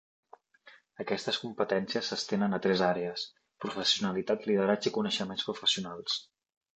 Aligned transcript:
Aquestes 1.03 1.37
competències 1.41 2.07
s'estenen 2.13 2.57
a 2.57 2.59
tres 2.63 2.81
àrees: 2.87 3.25
professionalitat, 3.65 4.49
lideratge 4.53 4.91
i 4.93 4.97
coneixements 4.97 5.47
professionals. 5.51 6.17